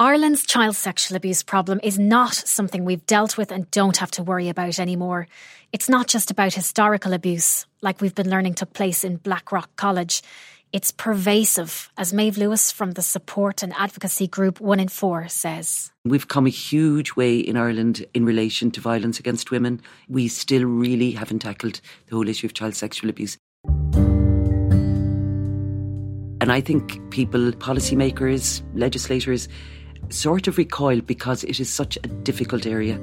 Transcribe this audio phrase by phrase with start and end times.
[0.00, 4.24] Ireland's child sexual abuse problem is not something we've dealt with and don't have to
[4.24, 5.28] worry about anymore.
[5.72, 10.20] It's not just about historical abuse, like we've been learning took place in Blackrock College.
[10.72, 15.92] It's pervasive, as Maeve Lewis from the support and advocacy group One in Four says.
[16.04, 19.80] We've come a huge way in Ireland in relation to violence against women.
[20.08, 23.38] We still really haven't tackled the whole issue of child sexual abuse.
[26.40, 29.48] And I think people, policymakers, legislators,
[30.10, 32.96] sort of recoil because it is such a difficult area.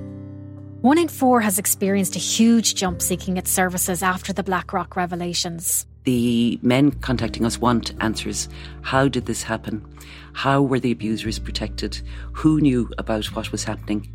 [0.82, 5.86] One in four has experienced a huge jump seeking its services after the Blackrock revelations.
[6.06, 8.50] The men contacting us want answers.
[8.82, 9.86] How did this happen?
[10.34, 12.02] How were the abusers protected?
[12.34, 14.12] Who knew about what was happening?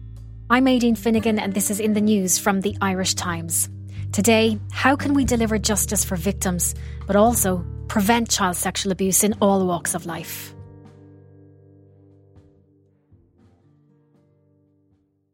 [0.51, 3.69] I'm Aideen Finnegan, and this is in the news from the Irish Times.
[4.11, 6.75] Today, how can we deliver justice for victims,
[7.07, 10.56] but also prevent child sexual abuse in all walks of life?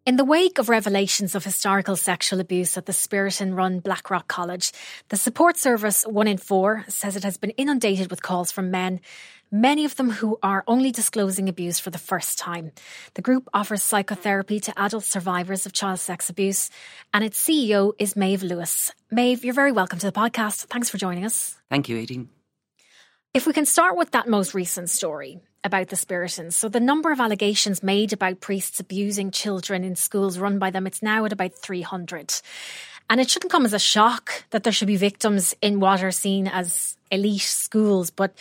[0.05, 4.73] In the wake of revelations of historical sexual abuse at the Spiritan run Blackrock College,
[5.11, 9.01] the support service One in Four says it has been inundated with calls from men,
[9.53, 12.73] many of them who are only disclosing abuse for the first time.
[13.15, 16.69] The group offers psychotherapy to adult survivors of child sex abuse,
[17.15, 18.91] and its CEO is Maeve Lewis.
[19.13, 20.67] Maeve, you're very welcome to the podcast.
[20.67, 21.61] Thanks for joining us.
[21.71, 22.27] Thank you, Aideen.
[23.35, 26.53] If we can start with that most recent story about the Spiritans.
[26.53, 30.87] So the number of allegations made about priests abusing children in schools run by them,
[30.87, 32.41] it's now at about 300.
[33.09, 36.11] And it shouldn't come as a shock that there should be victims in what are
[36.11, 38.37] seen as elite schools, but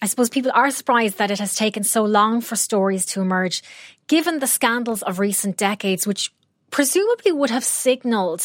[0.00, 3.62] I suppose people are surprised that it has taken so long for stories to emerge,
[4.06, 6.32] given the scandals of recent decades, which
[6.70, 8.42] presumably would have signalled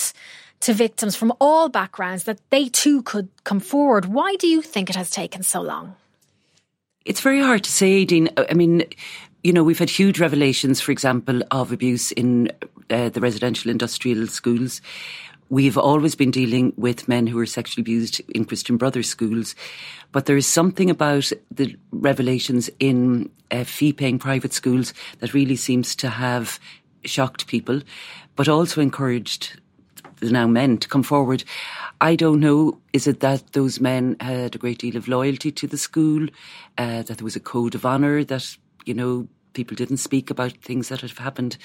[0.66, 4.06] to victims from all backgrounds that they too could come forward.
[4.06, 5.96] Why do you think it has taken so long?
[7.06, 8.30] It's very hard to say, Dean.
[8.36, 8.84] I mean,
[9.44, 12.52] you know, we've had huge revelations, for example, of abuse in
[12.90, 14.82] uh, the residential industrial schools.
[15.50, 19.54] We've always been dealing with men who are sexually abused in Christian Brothers schools,
[20.12, 25.58] but there is something about the revelations in uh, fee paying private schools that really
[25.58, 26.60] seems to have
[27.04, 27.82] shocked people,
[28.36, 29.62] but also encouraged
[30.32, 31.44] now men to come forward.
[32.02, 32.80] I don't know.
[32.94, 36.28] Is it that those men had a great deal of loyalty to the school,
[36.78, 40.52] uh, that there was a code of honour, that, you know, people didn't speak about
[40.58, 41.58] things that had happened?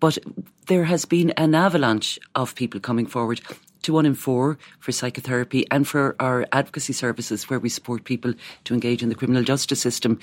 [0.00, 0.18] But
[0.66, 3.40] there has been an avalanche of people coming forward
[3.82, 8.34] to one in four for psychotherapy and for our advocacy services where we support people
[8.64, 10.18] to engage in the criminal justice system.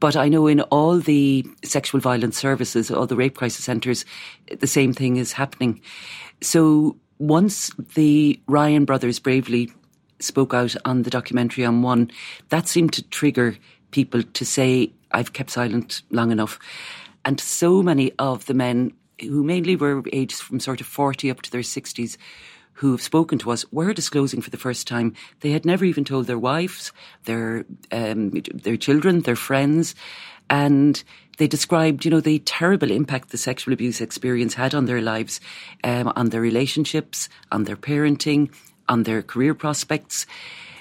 [0.00, 4.04] But I know in all the sexual violence services, all the rape crisis centres,
[4.58, 5.80] the same thing is happening.
[6.40, 9.72] So once the Ryan brothers bravely
[10.18, 12.10] spoke out on the documentary on One,
[12.48, 13.56] that seemed to trigger
[13.90, 16.58] people to say, I've kept silent long enough.
[17.24, 21.42] And so many of the men who mainly were aged from sort of 40 up
[21.42, 22.16] to their 60s
[22.76, 26.04] who have spoken to us were disclosing for the first time they had never even
[26.04, 26.92] told their wives,
[27.24, 29.94] their um, their children, their friends,
[30.50, 31.02] and
[31.38, 35.40] they described, you know, the terrible impact the sexual abuse experience had on their lives,
[35.84, 38.50] um, on their relationships, on their parenting,
[38.88, 40.26] on their career prospects.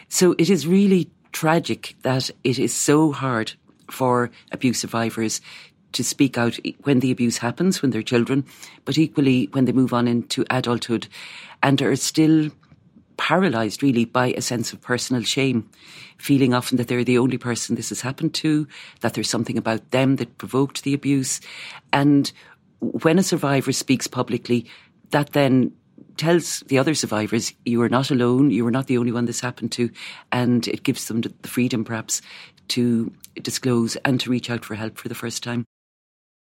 [0.10, 3.54] So it is really tragic that it is so hard
[3.90, 5.42] for abuse survivors
[5.96, 8.46] to speak out when the abuse happens, when they're children,
[8.86, 11.08] but equally when they move on into adulthood
[11.64, 12.52] and are still
[13.18, 15.70] paralyzed really by a sense of personal shame,
[16.18, 18.68] feeling often that they're the only person this has happened to,
[19.02, 21.40] that there's something about them that provoked the abuse.
[21.94, 22.32] And
[22.80, 24.70] when a survivor speaks publicly,
[25.12, 25.72] that then
[26.18, 29.42] tells the other survivors you are not alone, you are not the only one this
[29.42, 29.90] happened to,
[30.32, 32.22] and it gives them the freedom perhaps
[32.70, 33.12] to
[33.42, 35.66] disclose and to reach out for help for the first time.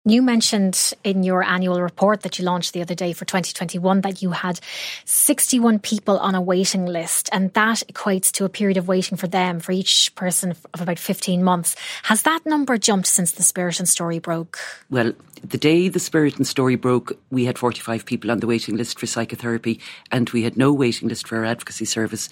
[0.04, 4.20] You mentioned in your annual report that you launched the other day for 2021 that
[4.20, 4.58] you had
[5.04, 9.28] 61 people on a waiting list, and that equates to a period of waiting for
[9.28, 11.76] them for each person of about 15 months.
[12.02, 14.58] Has that number jumped since the Spiritan story broke?
[14.90, 15.12] Well,
[15.44, 19.06] the day the Spiritan story broke, we had 45 people on the waiting list for
[19.06, 19.78] psychotherapy,
[20.10, 22.28] and we had no waiting list for our advocacy service.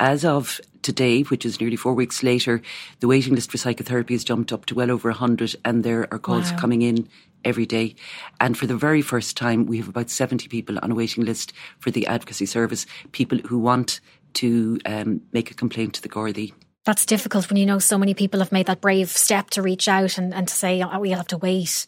[0.00, 2.62] As of today, which is nearly four weeks later,
[3.00, 6.18] the waiting list for psychotherapy has jumped up to well over 100 and there are
[6.18, 6.58] calls wow.
[6.58, 7.08] coming in
[7.44, 7.94] every day.
[8.40, 11.52] And for the very first time, we have about 70 people on a waiting list
[11.78, 14.00] for the advocacy service, people who want
[14.34, 16.52] to um, make a complaint to the Gardaí.
[16.84, 19.86] That's difficult when you know so many people have made that brave step to reach
[19.86, 21.86] out and, and to say, oh, we'll have to wait.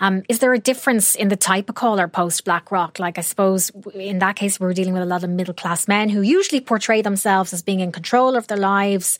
[0.00, 2.98] Um, is there a difference in the type of caller post Blackrock?
[2.98, 5.86] Like, I suppose in that case, we are dealing with a lot of middle class
[5.86, 9.18] men who usually portray themselves as being in control of their lives,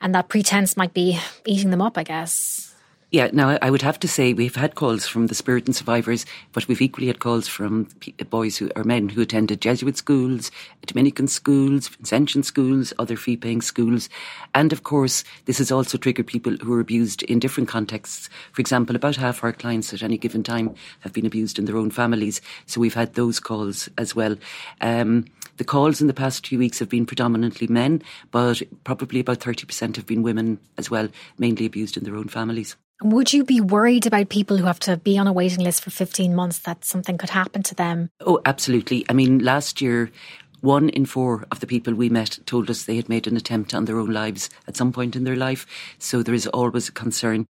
[0.00, 2.67] and that pretense might be eating them up, I guess.
[3.10, 6.68] Yeah, now I would have to say we've had calls from the Spiritan survivors, but
[6.68, 7.88] we've equally had calls from
[8.28, 10.50] boys who are men who attended Jesuit schools,
[10.84, 14.10] Dominican schools, Vincentian schools, other fee paying schools.
[14.54, 18.28] And of course, this has also triggered people who are abused in different contexts.
[18.52, 21.78] For example, about half our clients at any given time have been abused in their
[21.78, 22.42] own families.
[22.66, 24.36] So we've had those calls as well.
[24.82, 25.24] Um,
[25.56, 28.02] the calls in the past few weeks have been predominantly men,
[28.32, 31.08] but probably about 30% have been women as well,
[31.38, 32.76] mainly abused in their own families.
[33.02, 35.90] Would you be worried about people who have to be on a waiting list for
[35.90, 38.10] 15 months that something could happen to them?
[38.20, 39.04] Oh, absolutely.
[39.08, 40.10] I mean, last year,
[40.62, 43.72] one in four of the people we met told us they had made an attempt
[43.72, 45.64] on their own lives at some point in their life.
[46.00, 47.46] So there is always a concern.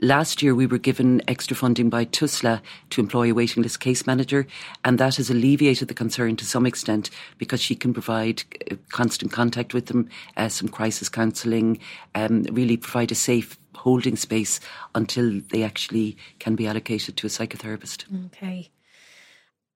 [0.00, 2.60] Last year, we were given extra funding by TUSLA
[2.90, 4.46] to employ a waiting list case manager,
[4.84, 7.08] and that has alleviated the concern to some extent
[7.38, 11.78] because she can provide uh, constant contact with them, uh, some crisis counselling,
[12.14, 14.58] um, really provide a safe holding space
[14.96, 18.04] until they actually can be allocated to a psychotherapist.
[18.26, 18.68] Okay.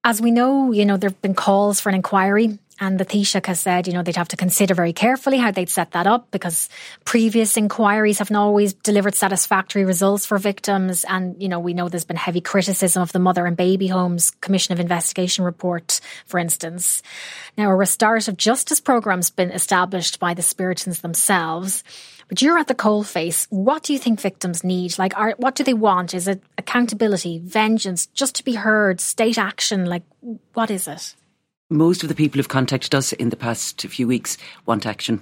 [0.02, 3.46] As we know, you know, there have been calls for an inquiry and the Taoiseach
[3.46, 6.30] has said, you know, they'd have to consider very carefully how they'd set that up
[6.30, 6.70] because
[7.04, 11.04] previous inquiries haven't always delivered satisfactory results for victims.
[11.04, 14.30] And, you know, we know there's been heavy criticism of the Mother and Baby Homes
[14.40, 17.02] Commission of Investigation report, for instance.
[17.58, 21.84] Now, a restorative justice programme's been established by the Spiritans themselves.
[22.30, 23.48] But you're at the coalface.
[23.50, 24.96] What do you think victims need?
[24.98, 26.14] Like, are, what do they want?
[26.14, 29.86] Is it accountability, vengeance, just to be heard, state action?
[29.86, 30.04] Like,
[30.54, 31.16] what is it?
[31.70, 35.20] Most of the people who've contacted us in the past few weeks want action.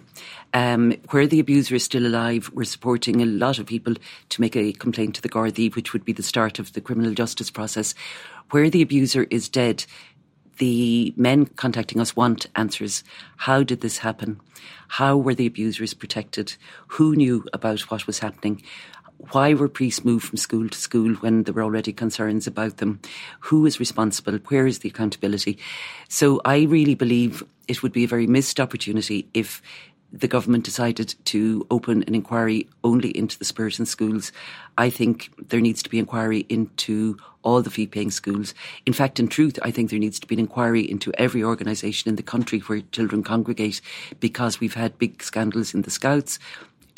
[0.52, 3.94] Um, where the abuser is still alive, we're supporting a lot of people
[4.28, 7.14] to make a complaint to the Gardaí, which would be the start of the criminal
[7.14, 7.94] justice process.
[8.50, 9.86] Where the abuser is dead,
[10.58, 13.04] the men contacting us want answers.
[13.36, 14.40] How did this happen?
[14.88, 16.54] How were the abusers protected?
[16.88, 18.62] Who knew about what was happening?
[19.32, 23.00] why were priests moved from school to school when there were already concerns about them?
[23.40, 24.38] Who is responsible?
[24.48, 25.58] Where is the accountability?
[26.08, 29.60] So I really believe it would be a very missed opportunity if
[30.12, 34.32] the government decided to open an inquiry only into the Spiritan schools.
[34.78, 38.54] I think there needs to be inquiry into all the fee paying schools.
[38.86, 42.08] In fact, in truth, I think there needs to be an inquiry into every organisation
[42.08, 43.80] in the country where children congregate
[44.18, 46.38] because we've had big scandals in the Scouts,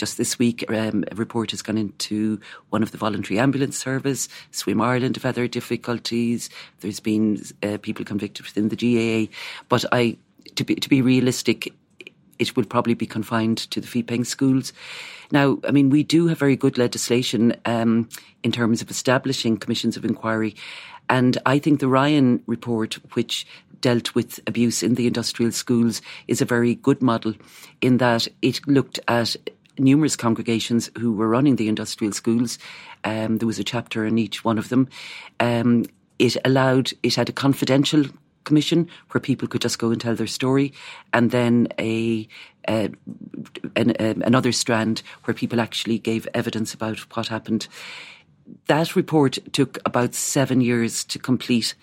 [0.00, 2.40] just this week, um, a report has gone into
[2.70, 4.30] one of the voluntary ambulance service.
[4.50, 6.48] Swim Ireland have had their difficulties.
[6.80, 9.30] There's been uh, people convicted within the GAA.
[9.68, 10.16] But I,
[10.54, 11.74] to be, to be realistic,
[12.40, 14.72] it will probably be confined to the fee paying schools.
[15.30, 18.08] Now, I mean, we do have very good legislation um,
[18.42, 20.56] in terms of establishing commissions of inquiry.
[21.08, 23.46] And I think the Ryan report, which
[23.80, 27.34] dealt with abuse in the industrial schools, is a very good model
[27.80, 29.36] in that it looked at
[29.78, 32.58] numerous congregations who were running the industrial schools.
[33.04, 34.88] Um, there was a chapter in each one of them.
[35.38, 35.84] Um,
[36.18, 38.04] it allowed, it had a confidential
[38.50, 40.72] commission where people could just go and tell their story,
[41.12, 42.26] and then a,
[42.68, 42.90] a
[43.76, 47.68] an, a, another strand where people actually gave evidence about what happened.
[48.66, 51.74] That report took about seven years to complete,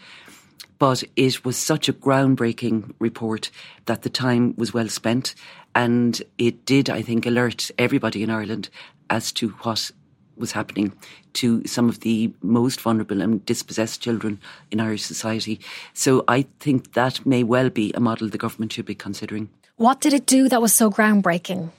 [0.79, 3.51] but it was such a groundbreaking report
[3.85, 5.35] that the time was well spent.
[5.73, 8.69] And it did, I think, alert everybody in Ireland
[9.09, 9.91] as to what
[10.37, 10.93] was happening
[11.33, 14.39] to some of the most vulnerable and dispossessed children
[14.71, 15.59] in Irish society.
[15.93, 19.49] So I think that may well be a model the government should be considering.
[19.75, 21.71] What did it do that was so groundbreaking?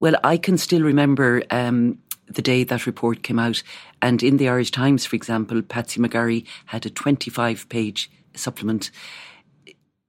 [0.00, 3.62] Well, I can still remember um, the day that report came out.
[4.00, 8.90] And in the Irish Times, for example, Patsy McGarry had a 25 page supplement.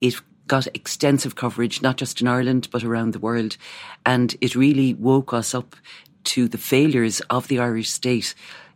[0.01, 0.15] It
[0.47, 3.57] got extensive coverage, not just in Ireland, but around the world.
[4.05, 5.75] And it really woke us up
[6.25, 8.33] to the failures of the Irish state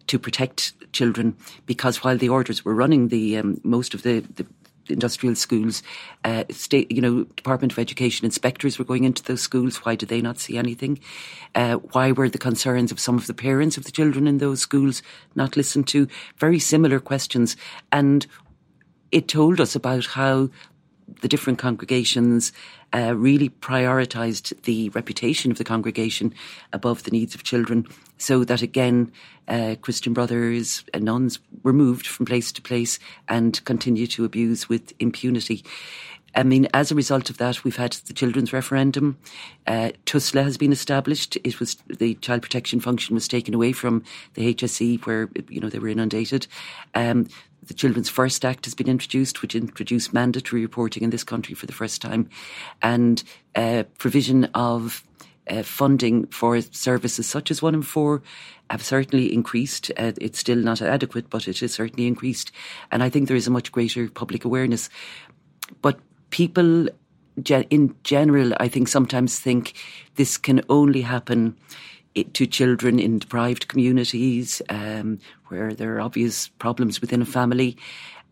[0.07, 1.35] to protect children
[1.65, 4.45] because while the orders were running, the um, most of the, the
[4.89, 5.83] industrial schools,
[6.23, 9.77] uh, state, you know, Department of Education inspectors were going into those schools.
[9.77, 10.99] Why did they not see anything?
[11.55, 14.61] Uh, why were the concerns of some of the parents of the children in those
[14.61, 15.01] schools
[15.35, 16.07] not listened to?
[16.37, 17.57] Very similar questions.
[17.91, 18.25] And
[19.11, 20.49] it told us about how
[21.21, 22.51] the different congregations
[22.93, 26.33] uh, really prioritised the reputation of the congregation
[26.73, 27.85] above the needs of children,
[28.17, 29.11] so that again,
[29.47, 34.67] uh, Christian brothers and nuns were moved from place to place and continue to abuse
[34.69, 35.63] with impunity.
[36.35, 39.17] I mean, as a result of that, we've had the children's referendum.
[39.65, 41.37] Uh, TUSLA has been established.
[41.43, 44.03] It was the child protection function was taken away from
[44.35, 46.47] the HSE, where you know they were inundated.
[46.93, 47.27] Um,
[47.63, 51.65] the Children's First Act has been introduced, which introduced mandatory reporting in this country for
[51.65, 52.29] the first time,
[52.81, 53.23] and
[53.55, 55.03] uh, provision of
[55.49, 58.21] uh, funding for services such as one in four
[58.69, 59.91] have certainly increased.
[59.97, 62.51] Uh, it's still not adequate, but it is certainly increased.
[62.91, 64.89] And I think there is a much greater public awareness.
[65.81, 66.89] But people
[67.69, 69.73] in general, I think sometimes think
[70.15, 71.55] this can only happen
[72.33, 77.77] to children in deprived communities um, where there are obvious problems within a family.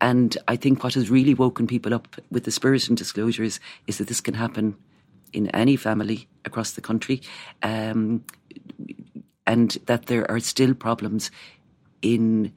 [0.01, 4.07] And I think what has really woken people up with the Spiritan disclosures is that
[4.07, 4.75] this can happen
[5.33, 7.21] in any family across the country,
[7.61, 8.23] um,
[9.45, 11.29] and that there are still problems
[12.01, 12.51] in,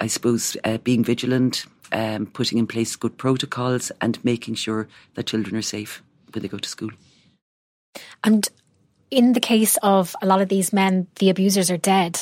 [0.00, 5.26] I suppose, uh, being vigilant, um, putting in place good protocols, and making sure that
[5.26, 6.02] children are safe
[6.32, 6.90] when they go to school.
[8.22, 8.48] And
[9.10, 12.20] in the case of a lot of these men, the abusers are dead.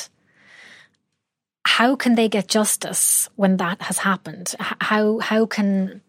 [1.65, 4.55] How can they get justice when that has happened?
[4.59, 6.01] How how can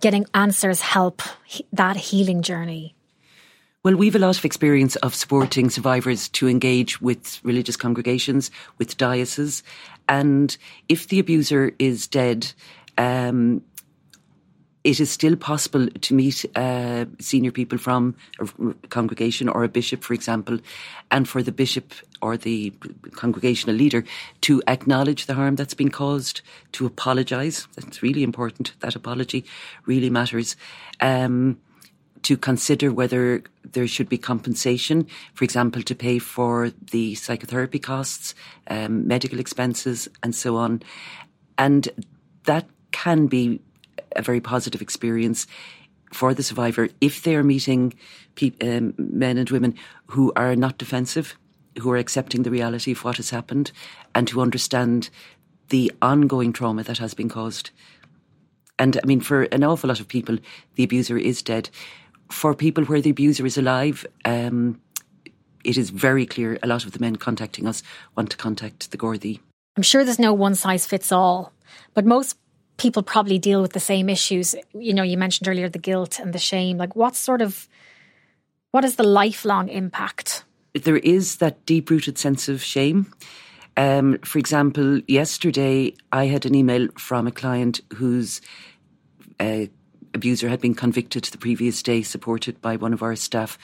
[0.00, 1.22] getting answers help
[1.72, 2.94] that healing journey?
[3.84, 8.96] Well, we've a lot of experience of supporting survivors to engage with religious congregations, with
[8.96, 9.62] dioceses,
[10.08, 10.56] and
[10.88, 12.50] if the abuser is dead,
[12.96, 13.62] um,
[14.84, 20.02] it is still possible to meet uh, senior people from a congregation or a bishop,
[20.02, 20.60] for example,
[21.10, 22.72] and for the bishop or the
[23.12, 24.02] congregational leader
[24.40, 26.40] to acknowledge the harm that's been caused,
[26.72, 27.68] to apologise.
[27.76, 28.72] That's really important.
[28.80, 29.44] That apology
[29.84, 30.56] really matters.
[31.00, 31.58] Um,
[32.24, 38.34] to consider whether there should be compensation, for example, to pay for the psychotherapy costs,
[38.68, 40.82] um, medical expenses, and so on.
[41.56, 41.88] And
[42.44, 43.60] that can be
[44.16, 45.46] a very positive experience
[46.12, 47.92] for the survivor if they are meeting
[48.36, 49.74] pe- um, men and women
[50.06, 51.36] who are not defensive,
[51.78, 53.72] who are accepting the reality of what has happened,
[54.14, 55.10] and who understand
[55.68, 57.70] the ongoing trauma that has been caused.
[58.78, 60.38] And I mean, for an awful lot of people,
[60.76, 61.70] the abuser is dead.
[62.34, 64.80] For people where the abuser is alive, um,
[65.62, 67.82] it is very clear a lot of the men contacting us
[68.16, 69.38] want to contact the Gardaí.
[69.76, 71.52] I'm sure there's no one size fits all,
[71.94, 72.36] but most
[72.76, 74.56] people probably deal with the same issues.
[74.74, 76.76] You know, you mentioned earlier the guilt and the shame.
[76.76, 77.68] Like, what sort of,
[78.72, 80.44] what is the lifelong impact?
[80.74, 83.12] There is that deep rooted sense of shame.
[83.76, 88.40] Um, for example, yesterday I had an email from a client whose
[89.38, 89.66] uh,
[90.14, 93.58] abuser had been convicted the previous day, supported by one of our staff.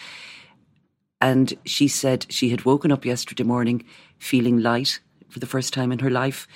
[1.21, 3.85] And she said she had woken up yesterday morning
[4.19, 6.49] feeling light for the first time in her life,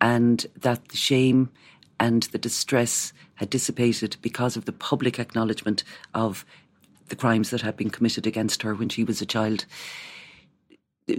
[0.00, 1.50] and that the shame
[2.00, 6.44] and the distress had dissipated because of the public acknowledgement of
[7.08, 9.66] the crimes that had been committed against her when she was a child.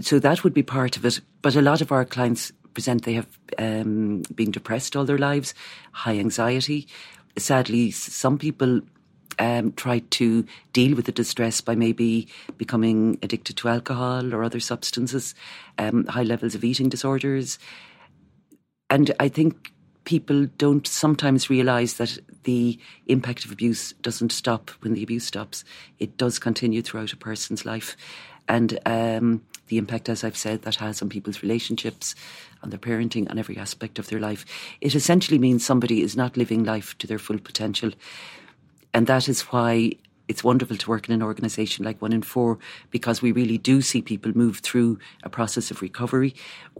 [0.01, 1.21] So that would be part of it.
[1.41, 5.53] But a lot of our clients present they have um, been depressed all their lives,
[5.91, 6.87] high anxiety.
[7.37, 8.81] Sadly, some people
[9.39, 14.59] um, try to deal with the distress by maybe becoming addicted to alcohol or other
[14.59, 15.33] substances,
[15.77, 17.57] um, high levels of eating disorders.
[18.89, 19.71] And I think
[20.05, 25.63] people don't sometimes realise that the impact of abuse doesn't stop when the abuse stops.
[25.99, 27.95] It does continue throughout a person's life.
[28.47, 32.13] And um, the impact, as I've said, that has on people's relationships,
[32.61, 34.45] on their parenting, on every aspect of their life.
[34.81, 37.91] It essentially means somebody is not living life to their full potential.
[38.93, 39.93] And that is why
[40.27, 42.59] it's wonderful to work in an organisation like One in Four
[42.91, 46.35] because we really do see people move through a process of recovery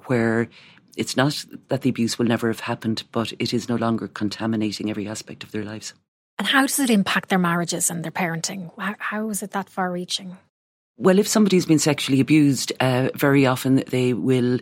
[0.06, 0.48] where
[0.96, 4.92] it's not that the abuse will never have happened, but it is no longer contaminating
[4.92, 5.96] every aspect of their lives.
[6.38, 8.70] And how does it impact their marriages and their parenting?
[8.78, 10.38] how, how is it that far reaching?
[10.98, 14.60] Well, if somebody's been sexually abused, uh, very often they will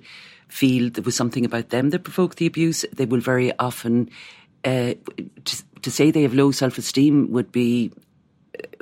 [0.47, 2.85] feel there was something about them that provoked the abuse.
[2.93, 4.09] They will very often,
[4.63, 4.93] uh,
[5.45, 7.91] to, to, say they have low self esteem would be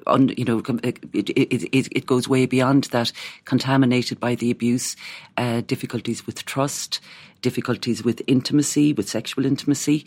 [0.05, 3.11] on, you know, it, it, it, it, goes way beyond that,
[3.45, 4.95] contaminated by the abuse,
[5.37, 6.99] uh, difficulties with trust,
[7.41, 10.05] difficulties with intimacy, with sexual intimacy.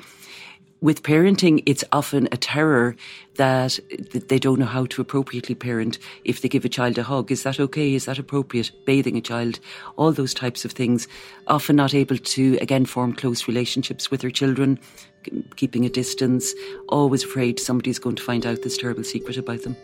[0.83, 2.97] With parenting, it's often a terror
[3.37, 3.79] that
[4.11, 6.01] they don't know how to appropriately parent.
[6.25, 7.95] If they give a child a hug, is that okay?
[7.95, 8.73] Is that appropriate?
[8.85, 9.61] Bathing a child,
[9.97, 11.07] all those types of things.
[11.47, 14.77] Often not able to, again, form close relationships with their children,
[15.55, 16.53] keeping a distance,
[16.89, 19.77] always afraid somebody's going to find out this terrible secret about them.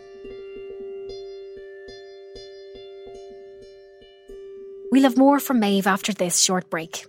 [4.91, 7.05] We'll have more from Maeve after this short break.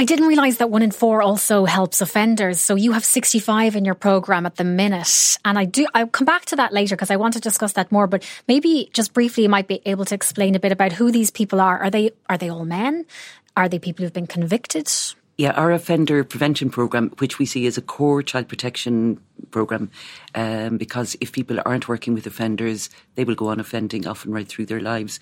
[0.00, 2.58] I didn't realise that one in four also helps offenders.
[2.58, 5.36] So you have 65 in your programme at the minute.
[5.44, 7.92] And I do, I'll come back to that later because I want to discuss that
[7.92, 8.06] more.
[8.06, 11.30] But maybe just briefly, you might be able to explain a bit about who these
[11.30, 11.78] people are.
[11.78, 13.04] Are they, are they all men?
[13.58, 14.90] Are they people who've been convicted?
[15.40, 19.18] Yeah, our offender prevention program, which we see as a core child protection
[19.50, 19.90] program,
[20.34, 24.46] um, because if people aren't working with offenders, they will go on offending often right
[24.46, 25.18] through their lives.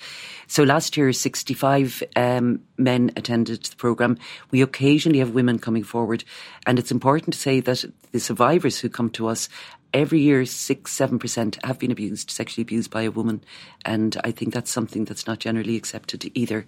[0.49, 4.19] So last year, 65 um, men attended the program.
[4.51, 6.25] We occasionally have women coming forward,
[6.67, 9.49] and it's important to say that the survivors who come to us
[9.95, 13.43] every year six seven percent have been abused sexually abused by a woman
[13.87, 16.67] and i think that's something that's not generally accepted either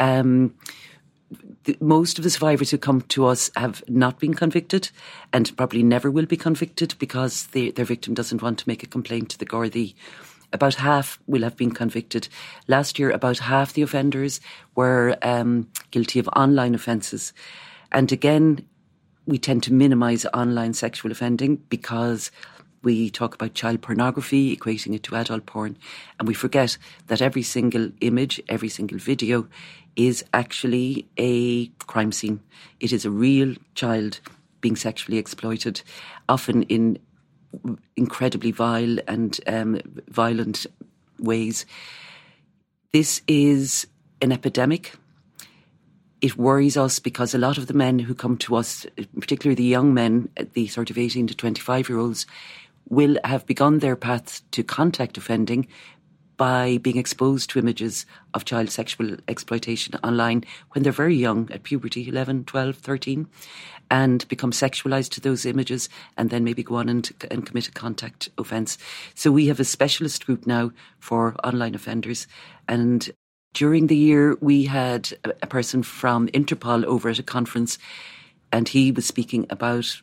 [0.00, 0.54] um,
[1.66, 4.88] the, most of the survivors who come to us have not been convicted
[5.32, 9.30] and probably never will be convicted because their victim doesn't want to make a complaint
[9.30, 9.94] to the Gardaí.
[10.52, 12.28] About half will have been convicted.
[12.68, 14.40] Last year, about half the offenders
[14.76, 17.32] were um, guilty of online offences.
[17.90, 18.64] And again,
[19.26, 22.30] we tend to minimise online sexual offending because
[22.86, 25.76] we talk about child pornography, equating it to adult porn,
[26.20, 26.78] and we forget
[27.08, 29.48] that every single image, every single video
[29.96, 32.38] is actually a crime scene.
[32.78, 34.20] It is a real child
[34.60, 35.82] being sexually exploited,
[36.28, 37.00] often in
[37.96, 40.64] incredibly vile and um, violent
[41.18, 41.66] ways.
[42.92, 43.88] This is
[44.22, 44.94] an epidemic.
[46.20, 48.86] It worries us because a lot of the men who come to us,
[49.18, 52.26] particularly the young men, the sort of 18 to 25 year olds,
[52.88, 55.66] will have begun their path to contact offending
[56.36, 61.62] by being exposed to images of child sexual exploitation online when they're very young, at
[61.62, 63.26] puberty, 11, 12, 13,
[63.90, 67.72] and become sexualized to those images and then maybe go on and, and commit a
[67.72, 68.76] contact offence.
[69.14, 72.26] So we have a specialist group now for online offenders.
[72.68, 73.08] And
[73.54, 77.78] during the year, we had a person from Interpol over at a conference,
[78.52, 80.02] and he was speaking about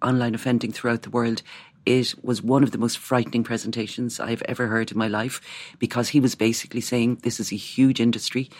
[0.00, 1.42] online offending throughout the world
[1.88, 5.40] it was one of the most frightening presentations I've ever heard in my life
[5.78, 8.50] because he was basically saying this is a huge industry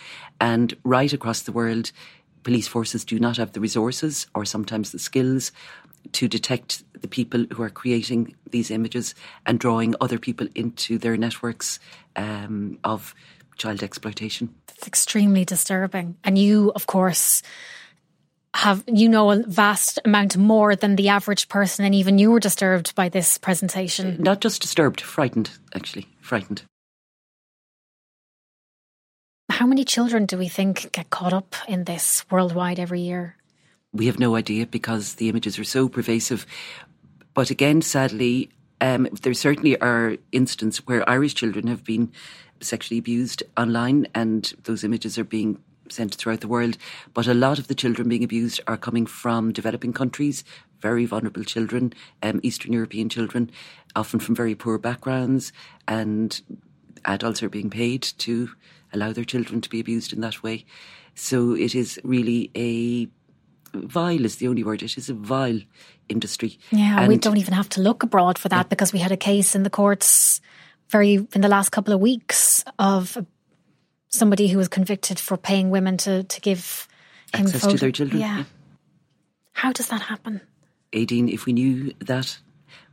[0.41, 1.93] and right across the world,
[2.43, 5.53] police forces do not have the resources or sometimes the skills
[6.13, 11.19] to detect the people who are creating these images and drawing other people into their
[11.19, 11.79] networks
[12.17, 13.15] um, of
[13.59, 14.55] child exploitation.
[14.69, 16.17] It's extremely disturbing.
[16.25, 17.43] And you, of course,
[18.59, 22.41] have you know a vast amount more than the average person and even you were
[22.41, 24.17] disturbed by this presentation.
[24.19, 26.63] Not just disturbed frightened actually frightened.
[29.49, 33.37] How many children do we think get caught up in this worldwide every year?
[33.93, 36.45] We have no idea because the images are so pervasive.
[37.35, 42.11] But again sadly um, there certainly are instances where irish children have been
[42.61, 46.77] sexually abused online and those images are being sent throughout the world.
[47.15, 50.45] But a lot of the children being abused are coming from developing countries,
[50.81, 53.51] very vulnerable children, um, Eastern European children,
[53.97, 55.53] often from very poor backgrounds,
[55.87, 56.41] and
[57.05, 58.51] adults are being paid to
[58.93, 60.65] allow their children to be abused in that way.
[61.15, 63.09] So it is really a
[63.75, 64.83] vile is the only word.
[64.83, 65.61] It is a vile
[66.09, 66.59] industry.
[66.71, 68.69] Yeah, and we don't even have to look abroad for that yeah.
[68.69, 70.41] because we had a case in the courts
[70.91, 73.19] very in the last couple of weeks of
[74.09, 76.89] somebody who was convicted for paying women to, to give
[77.35, 78.21] him access photo- to their children.
[78.21, 78.45] Yeah.
[79.53, 80.41] How does that happen?
[80.93, 82.39] Aideen, if we knew that,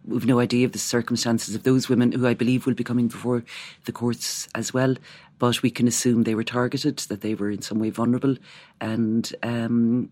[0.04, 3.08] we've no idea of the circumstances of those women who I believe will be coming
[3.08, 3.44] before
[3.86, 4.96] the courts as well.
[5.38, 8.38] But we can assume they were targeted, that they were in some way vulnerable,
[8.80, 10.10] and um,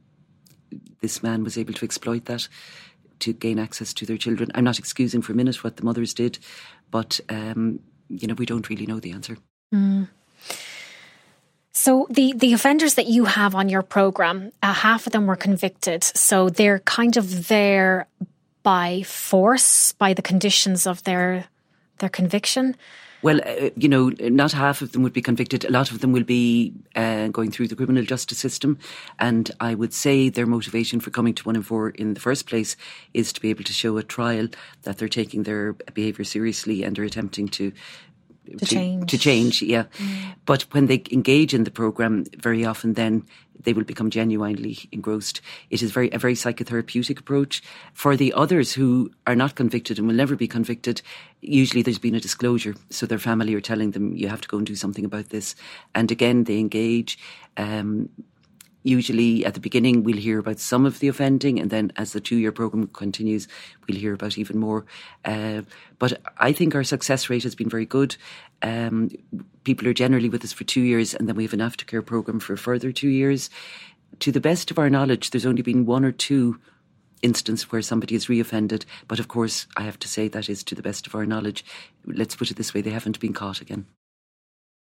[1.02, 2.48] this man was able to exploit that
[3.20, 4.52] to gain access to their children.
[4.54, 6.39] I'm not excusing for a minute what the mothers did,
[6.92, 9.38] but um, you know we don't really know the answer.
[9.74, 10.10] Mm.
[11.84, 15.36] So the the offenders that you have on your program, uh, half of them were
[15.36, 16.02] convicted.
[16.02, 18.08] So they're kind of there
[18.63, 21.50] by force, by the conditions of their
[21.98, 22.78] their conviction.
[23.22, 25.65] Well, uh, you know, not half of them would be convicted.
[25.65, 28.78] A lot of them will be uh, going through the criminal justice system.
[29.19, 32.48] And I would say their motivation for coming to one in four in the first
[32.48, 32.78] place
[33.13, 34.48] is to be able to show a trial
[34.84, 37.74] that they're taking their behaviour seriously and are attempting to
[38.46, 39.12] to, to, change.
[39.12, 39.84] To change, yeah.
[39.98, 40.36] Mm.
[40.46, 43.26] But when they engage in the program, very often then
[43.64, 45.42] they will become genuinely engrossed.
[45.70, 47.64] It is very a very psychotherapeutic approach.
[47.94, 51.02] For the others who are not convicted and will never be convicted,
[51.42, 54.58] usually there's been a disclosure, so their family are telling them you have to go
[54.58, 55.56] and do something about this.
[55.96, 57.18] And again, they engage.
[57.58, 58.10] Um,
[58.84, 62.22] usually at the beginning we'll hear about some of the offending and then as the
[62.22, 63.48] two year programme continues
[63.88, 64.86] we'll hear about even more.
[65.26, 65.62] Uh,
[66.00, 68.15] but I think our success rate has been very good.
[68.62, 69.10] Um,
[69.63, 72.39] people are generally with us for two years and then we have an aftercare programme
[72.39, 73.50] for further two years.
[74.19, 76.60] To the best of our knowledge there's only been one or two
[77.22, 80.76] instance where somebody is reoffended but of course I have to say that is to
[80.76, 81.65] the best of our knowledge.
[82.06, 83.86] Let's put it this way they haven't been caught again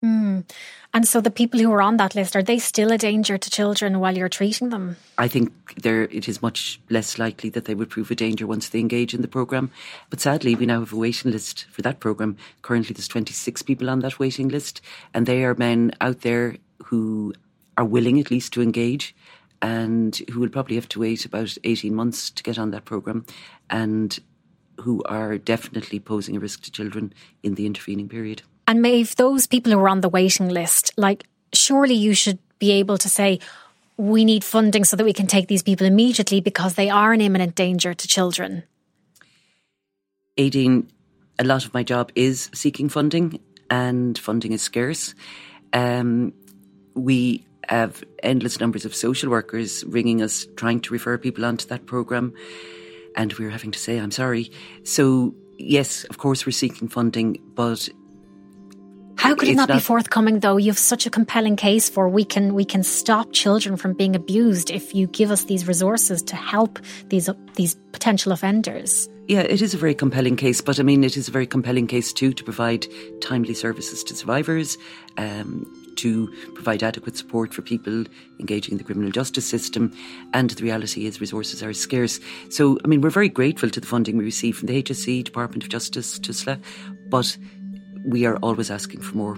[0.04, 0.50] Mm.
[0.94, 3.50] And so the people who are on that list, are they still a danger to
[3.50, 4.98] children while you're treating them?
[5.18, 8.70] I think there it is much less likely that they would prove a danger once
[8.70, 9.72] they engage in the programme.
[10.10, 12.38] But sadly, we now have a waiting list for that programme.
[12.62, 14.82] Currently, there's 26 people on that waiting list,
[15.14, 17.34] and they are men out there who
[17.78, 19.16] are willing at least to engage
[19.62, 23.26] and who will probably have to wait about 18 months to get on that programme
[23.70, 24.20] and
[24.80, 28.44] who are definitely posing a risk to children in the intervening period.
[28.68, 32.72] And Maeve, those people who are on the waiting list, like, surely you should be
[32.72, 33.40] able to say,
[33.98, 37.22] we need funding so that we can take these people immediately because they are an
[37.22, 38.64] imminent danger to children.
[40.38, 40.88] Aideen,
[41.40, 45.16] a lot of my job is seeking funding, and funding is scarce.
[45.72, 46.34] Um,
[46.94, 51.86] we have endless numbers of social workers ringing us, trying to refer people onto that
[51.86, 52.34] programme,
[53.16, 54.52] and we're having to say, I'm sorry.
[54.84, 57.90] So, yes, of course, we're seeking funding, but
[59.26, 60.58] how could it not, not, be forthcoming though?
[60.58, 64.16] You have such a compelling case for we can we can stop children from being
[64.16, 69.10] abused if you give us these resources to help these these potential offenders.
[69.28, 71.88] Yeah, it is a very compelling case, but I mean, it is a very compelling
[71.88, 72.86] case too to provide
[73.22, 74.78] timely services to survivors,
[75.18, 78.04] um, to provide adequate support for people
[78.40, 79.92] engaging in the criminal justice system.
[80.34, 82.20] And the reality is, resources are scarce.
[82.50, 85.64] So, I mean, we're very grateful to the funding we receive from the HSE, Department
[85.64, 86.60] of Justice, TUSLA,
[87.10, 87.36] but
[88.06, 89.38] we are always asking for more.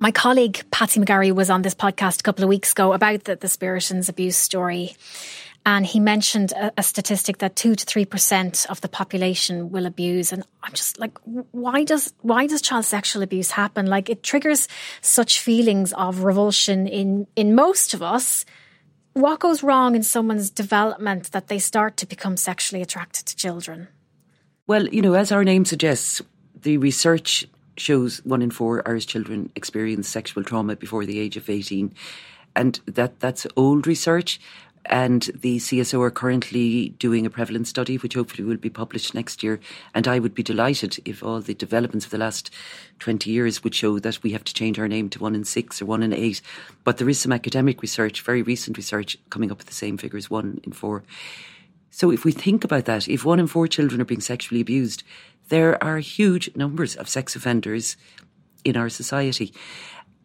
[0.00, 3.36] My colleague Patsy McGarry was on this podcast a couple of weeks ago about the,
[3.36, 4.96] the Spiritans abuse story.
[5.66, 9.86] And he mentioned a, a statistic that two to three percent of the population will
[9.86, 10.30] abuse.
[10.30, 13.86] And I'm just like, why does why does child sexual abuse happen?
[13.86, 14.68] Like it triggers
[15.00, 18.44] such feelings of revulsion in in most of us
[19.14, 23.88] what goes wrong in someone's development that they start to become sexually attracted to children?
[24.66, 26.20] Well, you know, as our name suggests,
[26.62, 27.46] the research
[27.76, 31.94] shows one in four Irish children experience sexual trauma before the age of 18.
[32.56, 34.40] And that, that's old research.
[34.86, 39.42] And the CSO are currently doing a prevalence study, which hopefully will be published next
[39.42, 39.60] year.
[39.94, 42.50] And I would be delighted if all the developments of the last
[42.98, 45.80] 20 years would show that we have to change our name to one in six
[45.80, 46.42] or one in eight.
[46.84, 50.28] But there is some academic research, very recent research, coming up with the same figures,
[50.28, 51.02] one in four.
[51.90, 55.02] So if we think about that, if one in four children are being sexually abused,
[55.48, 57.96] there are huge numbers of sex offenders
[58.64, 59.52] in our society.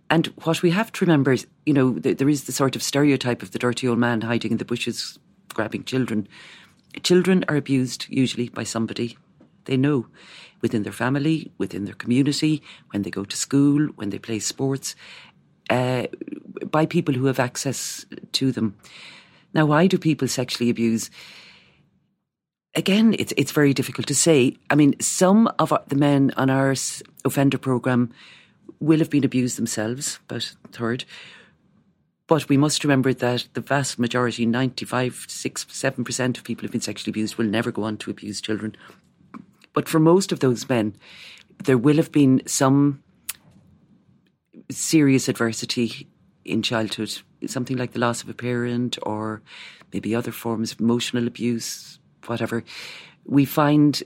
[0.10, 3.43] And what we have to remember is, you know, there is the sort of stereotype
[3.43, 5.19] of the dirty old man hiding in the bushes
[5.54, 6.28] grabbing children.
[7.04, 9.17] Children are abused usually by somebody
[9.65, 10.08] they know
[10.62, 14.95] within their family, within their community, when they go to school, when they play sports,
[15.69, 16.08] uh,
[16.72, 18.76] by people who have access to them.
[19.54, 21.10] Now, why do people sexually abuse?
[22.76, 24.58] Again, it's it's very difficult to say.
[24.69, 26.76] I mean, some of the men on our
[27.26, 28.12] offender program
[28.80, 31.06] will have been abused themselves, about a third.
[32.28, 36.80] But we must remember that the vast majority, 95, 6, 7% of people who've been
[36.80, 38.76] sexually abused will never go on to abuse children.
[39.74, 40.96] But for most of those men,
[41.63, 43.04] there will have been some
[44.70, 46.08] serious adversity
[46.46, 49.42] in childhood, something like the loss of a parent or
[49.92, 52.63] maybe other forms of emotional abuse, whatever.
[53.26, 54.02] We find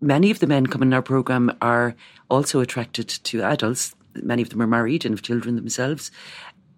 [0.00, 1.94] many of the men coming in our program are
[2.30, 3.94] also attracted to adults.
[4.14, 6.10] Many of them are married and have children themselves.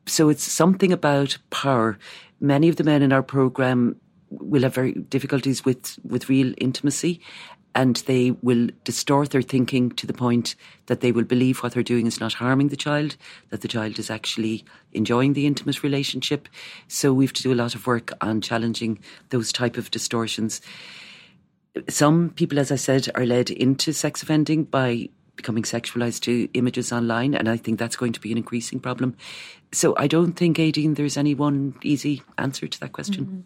[0.07, 1.99] So it's something about power.
[2.40, 3.97] Many of the men in our program
[4.31, 7.21] will have very difficulties with, with real intimacy
[7.77, 11.83] and they will distort their thinking to the point that they will believe what they're
[11.83, 13.16] doing is not harming the child,
[13.51, 14.64] that the child is actually
[14.95, 16.49] enjoying the intimate relationship.
[16.88, 20.62] So we have to do a lot of work on challenging those type of distortions.
[21.89, 26.93] Some people, as I said, are led into sex offending by becoming sexualized to images
[26.93, 29.17] online, and I think that's going to be an increasing problem.
[29.73, 33.25] So I don't think, Aideen, there's any one easy answer to that question.
[33.27, 33.41] Mm-hmm.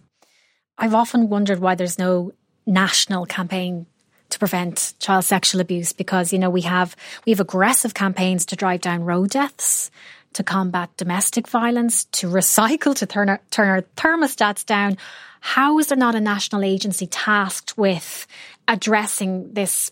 [0.78, 2.32] I've often wondered why there's no
[2.66, 3.86] national campaign
[4.30, 6.94] to prevent child sexual abuse because you know we have
[7.26, 9.90] we have aggressive campaigns to drive down road deaths
[10.34, 14.96] to combat domestic violence to recycle to turn our, turn our thermostats down
[15.40, 18.26] how is there not a national agency tasked with
[18.68, 19.90] addressing this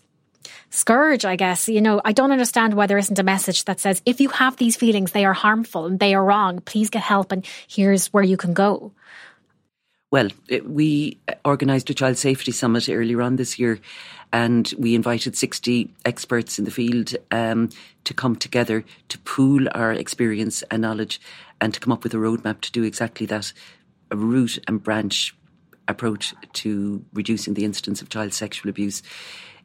[0.69, 1.67] scourge, I guess.
[1.67, 4.57] You know, I don't understand why there isn't a message that says, if you have
[4.57, 8.23] these feelings, they are harmful and they are wrong, please get help and here's where
[8.23, 8.93] you can go.
[10.11, 10.29] Well,
[10.65, 13.79] we organised a child safety summit earlier on this year,
[14.33, 17.69] and we invited 60 experts in the field um,
[18.05, 21.21] to come together to pool our experience and knowledge
[21.61, 23.53] and to come up with a roadmap to do exactly that
[24.09, 25.35] a root and branch
[25.87, 29.03] approach to reducing the incidence of child sexual abuse.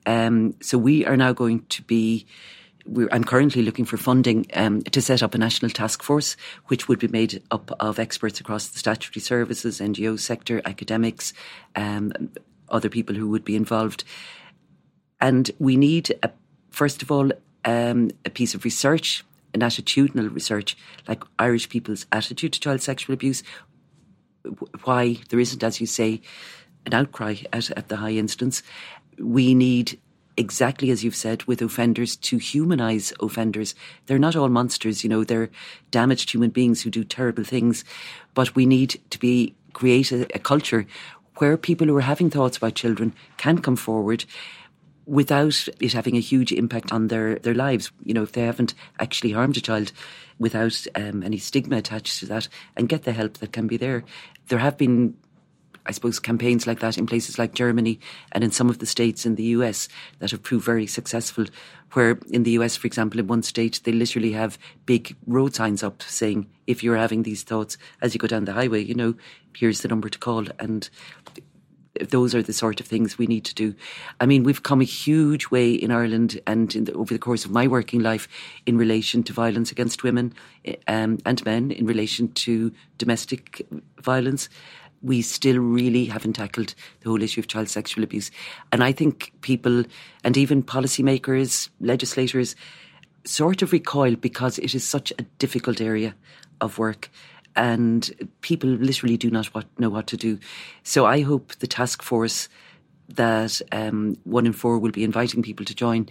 [0.05, 2.27] Um, so we are now going to be.
[3.11, 6.99] I'm currently looking for funding um, to set up a national task force, which would
[6.99, 11.33] be made up of experts across the statutory services, NGO sector, academics,
[11.77, 12.13] um,
[12.69, 14.05] other people who would be involved.
[15.21, 16.31] And we need, a,
[16.71, 17.31] first of all,
[17.65, 20.77] um, a piece of research, an attitudinal research,
[21.09, 23.43] like Irish people's attitude to child sexual abuse,
[24.85, 26.21] why there isn't, as you say,
[26.85, 28.63] an outcry at, at the high instance.
[29.19, 29.99] We need
[30.37, 33.75] exactly as you've said with offenders to humanize offenders.
[34.07, 35.51] They're not all monsters, you know, they're
[35.91, 37.85] damaged human beings who do terrible things.
[38.35, 40.87] But we need to be create a, a culture
[41.39, 44.25] where people who are having thoughts about children can come forward
[45.07, 47.91] without it having a huge impact on their, their lives.
[48.05, 49.93] You know, if they haven't actually harmed a child
[50.39, 54.05] without um, any stigma attached to that and get the help that can be there.
[54.49, 55.17] There have been
[55.87, 58.01] I suppose, campaigns like that in places like Germany
[58.33, 61.45] and in some of the states in the US that have proved very successful.
[61.93, 65.83] Where in the US, for example, in one state, they literally have big road signs
[65.83, 69.15] up saying, if you're having these thoughts as you go down the highway, you know,
[69.57, 70.47] here's the number to call.
[70.59, 70.89] And
[72.01, 73.75] those are the sort of things we need to do.
[74.21, 77.45] I mean, we've come a huge way in Ireland and in the, over the course
[77.45, 78.27] of my working life
[78.67, 80.35] in relation to violence against women
[80.89, 83.67] um, and men, in relation to domestic
[84.01, 84.49] violence
[85.05, 88.31] we still really haven't tackled the whole issue of child sexual abuse.
[88.73, 89.85] And I think people
[90.25, 92.57] and even policymakers, legislators,
[93.25, 96.15] sort of recoil because it is such a difficult area
[96.61, 97.11] of work
[97.57, 100.39] and people literally do not what, know what to do.
[100.83, 102.49] So I hope the task force
[103.11, 106.09] that um, One in Four will be inviting people to join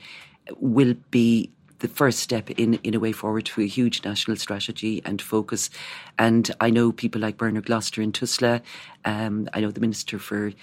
[0.59, 1.49] will be
[1.83, 5.69] the first step in, in a way forward to a huge national strategy and focus.
[6.17, 8.61] And I know people like Bernard Gloster in Tusla,
[9.03, 10.53] um, I know the Minister for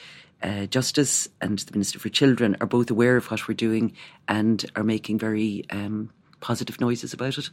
[0.42, 3.92] uh, Justice and the Minister for Children are both aware of what we're doing
[4.28, 6.08] and are making very um,
[6.40, 7.50] positive noises about it.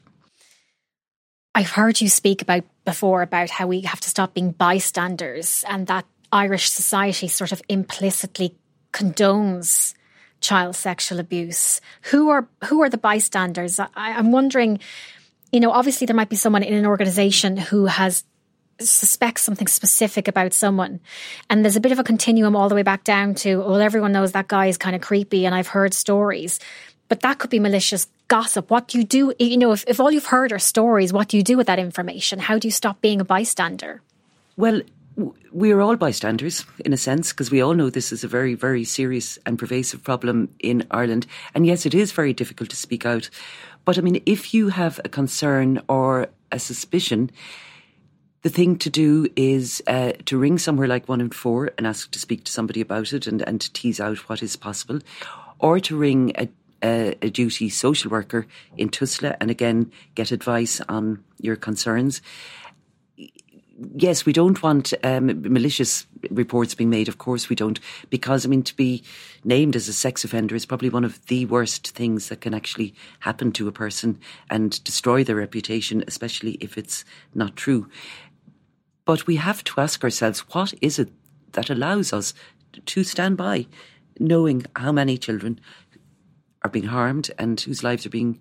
[1.54, 5.88] I've heard you speak about before about how we have to stop being bystanders and
[5.88, 8.56] that Irish society sort of implicitly
[8.94, 9.94] condones
[10.48, 11.82] child sexual abuse?
[12.12, 13.80] Who are who are the bystanders?
[13.80, 14.80] I, I'm wondering.
[15.52, 18.26] You know, obviously there might be someone in an organisation who has
[18.80, 21.00] suspects something specific about someone.
[21.50, 24.12] And there's a bit of a continuum all the way back down to, well, everyone
[24.12, 26.60] knows that guy is kind of creepy and I've heard stories.
[27.10, 28.70] But that could be malicious gossip.
[28.70, 29.34] What do you do?
[29.40, 31.80] You know, if, if all you've heard are stories, what do you do with that
[31.80, 32.40] information?
[32.40, 34.02] How do you stop being a bystander?
[34.58, 34.82] Well,
[35.52, 38.54] we are all bystanders in a sense because we all know this is a very,
[38.54, 41.26] very serious and pervasive problem in Ireland.
[41.56, 43.30] And yes, it is very difficult to speak out.
[43.84, 47.32] But I mean, if you have a concern or a suspicion,
[48.44, 52.12] the thing to do is uh, to ring somewhere like one in four and ask
[52.12, 55.00] to speak to somebody about it and, and to tease out what is possible,
[55.58, 56.48] or to ring a,
[56.84, 58.46] a, a duty social worker
[58.78, 62.22] in Tusla and again get advice on your concerns
[63.96, 67.08] yes, we don't want um, malicious reports being made.
[67.08, 69.04] Of course, we don't, because I mean, to be
[69.44, 72.94] named as a sex offender is probably one of the worst things that can actually
[73.20, 77.88] happen to a person and destroy their reputation, especially if it's not true.
[79.06, 81.10] But we have to ask ourselves, what is it
[81.54, 82.34] that allows us
[82.86, 83.68] to stand by,
[84.20, 85.60] knowing how many children
[86.64, 88.40] are being harmed and whose lives are being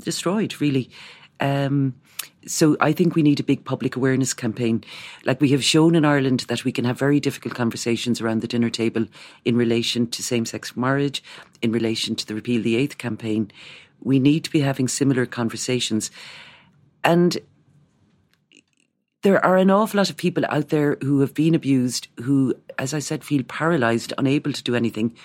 [0.00, 0.60] destroyed?
[0.60, 0.90] Really.
[1.40, 1.94] Um,
[2.46, 4.84] so I think we need a big public awareness campaign.
[5.24, 8.48] Like we have shown in Ireland that we can have very difficult conversations around the
[8.48, 9.06] dinner table
[9.44, 11.22] in relation to same sex marriage,
[11.60, 13.50] in relation to the Repeal the Eighth campaign.
[14.00, 16.10] We need to be having similar conversations.
[17.02, 17.38] And
[19.22, 22.94] there are an awful lot of people out there who have been abused who, as
[22.94, 25.16] I said, feel paralysed, unable to do anything.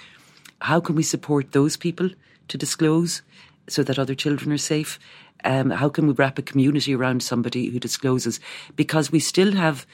[0.62, 2.10] How can we support those people
[2.48, 3.22] to disclose
[3.68, 5.00] so that other children are safe?
[5.44, 8.40] Um, how can we wrap a community around somebody who discloses?
[8.76, 9.86] Because we still have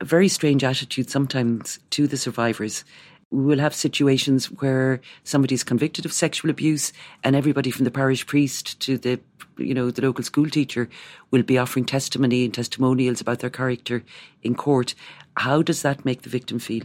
[0.00, 2.84] a very strange attitude sometimes to the survivors.
[3.30, 7.90] We will have situations where somebody is convicted of sexual abuse, and everybody from the
[7.90, 9.20] parish priest to the
[9.56, 10.88] you know the local school teacher
[11.30, 14.02] will be offering testimony and testimonials about their character
[14.42, 14.94] in court.
[15.36, 16.84] How does that make the victim feel?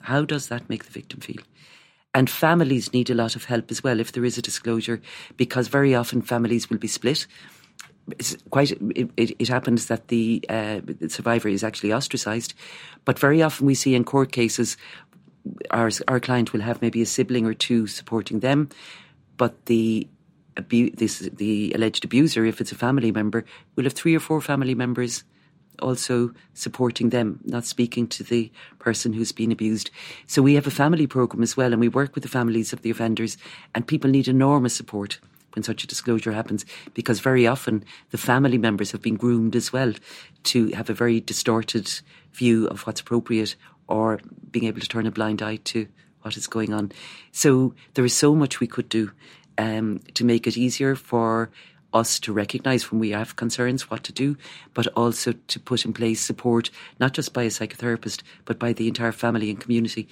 [0.00, 1.42] How does that make the victim feel?
[2.16, 5.02] And families need a lot of help as well if there is a disclosure,
[5.36, 7.26] because very often families will be split.
[8.18, 12.54] It's quite it, it, it happens that the, uh, the survivor is actually ostracised,
[13.04, 14.78] but very often we see in court cases
[15.70, 18.70] our our client will have maybe a sibling or two supporting them,
[19.36, 20.08] but the
[20.56, 24.40] abu- this the alleged abuser, if it's a family member, will have three or four
[24.40, 25.24] family members
[25.80, 29.90] also supporting them, not speaking to the person who's been abused.
[30.26, 32.82] So we have a family program as well, and we work with the families of
[32.82, 33.36] the offenders,
[33.74, 35.18] and people need enormous support
[35.54, 39.72] when such a disclosure happens because very often the family members have been groomed as
[39.72, 39.92] well
[40.44, 41.90] to have a very distorted
[42.34, 43.56] view of what's appropriate
[43.88, 45.88] or being able to turn a blind eye to
[46.20, 46.92] what is going on.
[47.32, 49.10] So there is so much we could do
[49.58, 51.50] um, to make it easier for
[51.96, 54.36] us to recognise when we have concerns what to do,
[54.74, 58.88] but also to put in place support, not just by a psychotherapist, but by the
[58.88, 60.08] entire family and community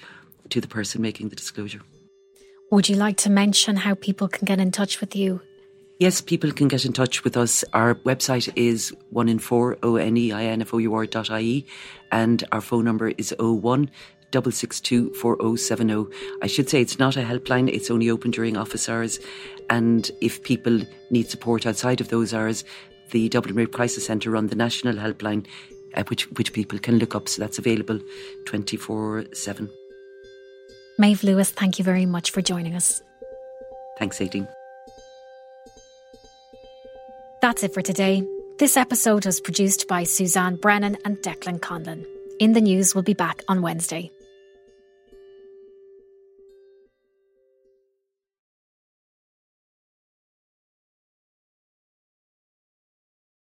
[0.49, 1.81] to the person making the disclosure.
[2.71, 5.41] Would you like to mention how people can get in touch with you?
[5.99, 7.63] Yes, people can get in touch with us.
[7.71, 11.05] Our website is one in four O N E I N F O U R
[11.05, 11.65] dot I E,
[12.11, 13.89] and our phone number is 01
[14.43, 16.07] 662 4070.
[16.41, 19.19] I should say it's not a helpline, it's only open during office hours.
[19.69, 22.63] And if people need support outside of those hours,
[23.11, 25.45] the Dublin Rape Crisis Centre run the national helpline,
[25.95, 27.29] uh, which, which people can look up.
[27.29, 27.99] So that's available
[28.45, 29.69] 24 7.
[30.97, 33.01] Maeve Lewis, thank you very much for joining us.
[33.99, 34.47] Thanks, Aideen.
[37.41, 38.23] That's it for today.
[38.57, 42.05] This episode was produced by Suzanne Brennan and Declan Conlon.
[42.39, 44.11] In the News we'll be back on Wednesday.